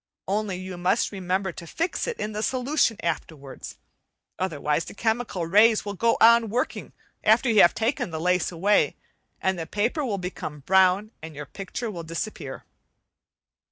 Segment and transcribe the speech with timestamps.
[0.27, 3.77] Only you must remember to fix it in the solution afterwards,
[4.39, 6.91] otherwise the chemical rays will go on working
[7.23, 8.95] after you have taken the lace away,
[9.41, 12.65] and all the paper will become brown and your picture will disappear.